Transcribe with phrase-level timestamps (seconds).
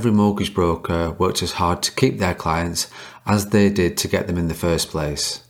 [0.00, 2.90] every mortgage broker worked as hard to keep their clients
[3.26, 5.42] as they did to get them in the first place.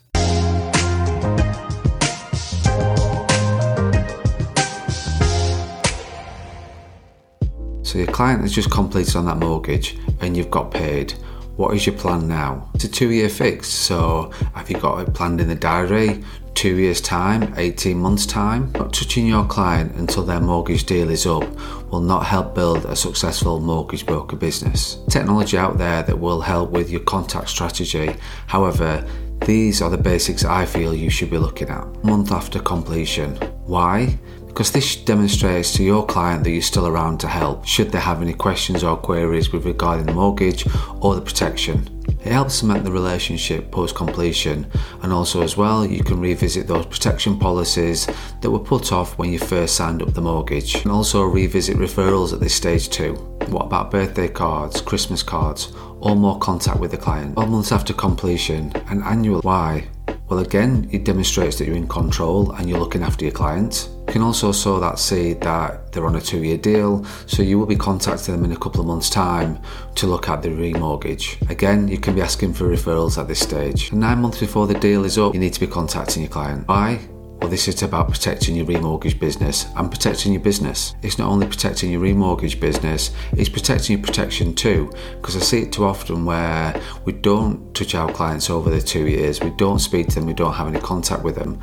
[7.85, 11.15] So your client has just completed on that mortgage and you've got paid.
[11.57, 12.71] What is your plan now?
[12.75, 16.23] It's a two year fix, so have you got it planned in the diary?
[16.55, 18.73] Two years' time, 18 months' time?
[18.73, 21.45] Not touching your client until their mortgage deal is up
[21.91, 24.99] will not help build a successful mortgage broker business.
[25.09, 28.15] Technology out there that will help with your contact strategy.
[28.47, 29.05] However,
[29.45, 32.05] these are the basics I feel you should be looking at.
[32.05, 33.37] Month after completion.
[33.67, 34.19] Why?
[34.51, 38.21] Because this demonstrates to your client that you're still around to help should they have
[38.21, 40.67] any questions or queries with regarding the mortgage
[41.01, 41.89] or the protection.
[42.25, 44.67] It helps cement the relationship post completion,
[45.03, 48.09] and also, as well, you can revisit those protection policies
[48.41, 52.33] that were put off when you first signed up the mortgage, and also revisit referrals
[52.33, 53.15] at this stage too.
[53.47, 57.35] What about birthday cards, Christmas cards, or more contact with the client?
[57.35, 59.89] 12 months after completion, an annual why?
[60.29, 63.89] Well, again, it demonstrates that you're in control and you're looking after your clients.
[64.11, 67.61] You can also sow that seed that they're on a two year deal, so you
[67.61, 69.61] will be contacting them in a couple of months' time
[69.95, 71.49] to look at the remortgage.
[71.49, 73.93] Again, you can be asking for referrals at this stage.
[73.93, 76.67] Nine months before the deal is up, you need to be contacting your client.
[76.67, 76.99] Why?
[77.41, 80.95] Well, this is about protecting your remortgage business and protecting your business.
[81.01, 84.93] It's not only protecting your remortgage business, it's protecting your protection too.
[85.13, 89.09] Because I see it too often where we don't touch our clients over the two
[89.09, 91.61] years, we don't speak to them, we don't have any contact with them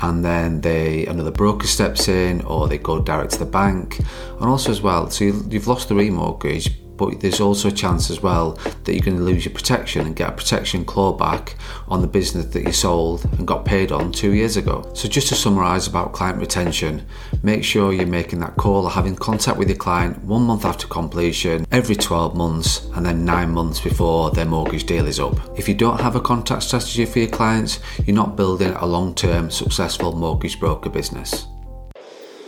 [0.00, 4.44] and then they another broker steps in or they go direct to the bank and
[4.44, 8.20] also as well so you, have lost the remortgage but there's also a chance as
[8.20, 11.54] well that you're going to lose your protection and get a protection clawback
[11.86, 14.90] on the business that you sold and got paid on two years ago.
[14.94, 17.06] So, just to summarise about client retention,
[17.42, 20.86] make sure you're making that call or having contact with your client one month after
[20.86, 25.38] completion, every 12 months, and then nine months before their mortgage deal is up.
[25.56, 29.14] If you don't have a contact strategy for your clients, you're not building a long
[29.14, 31.46] term successful mortgage broker business.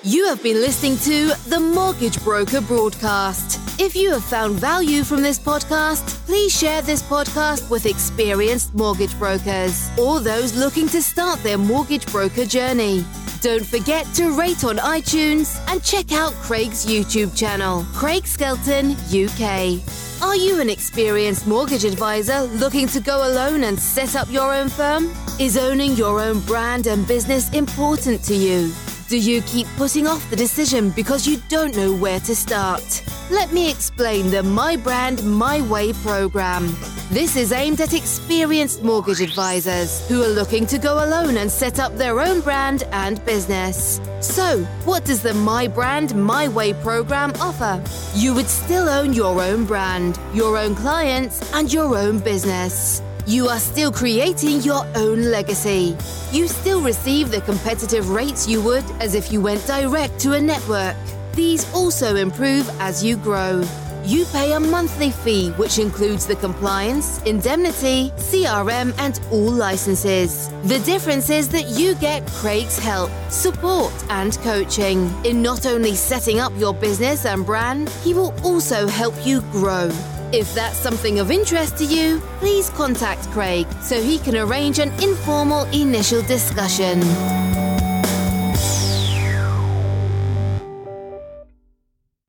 [0.03, 3.50] You have been listening to the Mortgage Broker broadcast.
[3.83, 9.19] If you have found value from this podcast, please share this podcast with experienced mortgage
[9.19, 13.07] brokers or those looking to start their mortgage broker journey.
[13.41, 19.81] Don't forget to rate on iTunes and check out Craig's YouTube channel, Craig Skelton UK.
[20.23, 24.69] Are you an experienced mortgage advisor looking to go alone and set up your own
[24.69, 25.11] firm?
[25.39, 28.75] Is owning your own brand and business important to you?
[29.09, 33.03] Do you keep putting off the decision because you don't know where to start?
[33.31, 36.75] Let me explain the My Brand, My Way program.
[37.11, 41.79] This is aimed at experienced mortgage advisors who are looking to go alone and set
[41.79, 44.01] up their own brand and business.
[44.21, 47.81] So, what does the My Brand, My Way program offer?
[48.17, 53.01] You would still own your own brand, your own clients, and your own business.
[53.29, 55.97] You are still creating your own legacy.
[56.33, 60.41] You still receive the competitive rates you would as if you went direct to a
[60.41, 60.97] network.
[61.35, 63.63] These also improve as you grow.
[64.05, 70.49] You pay a monthly fee, which includes the compliance, indemnity, CRM, and all licenses.
[70.65, 76.41] The difference is that you get Craig's help, support, and coaching in not only setting
[76.41, 79.91] up your business and brand, he will also help you grow.
[80.33, 84.91] If that's something of interest to you, please contact Craig so he can arrange an
[85.03, 87.01] informal initial discussion.